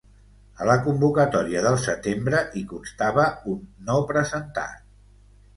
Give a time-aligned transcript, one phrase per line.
[0.63, 3.61] A la convocatòria del setembre, hi constava un
[3.91, 4.85] ‘no presentat’.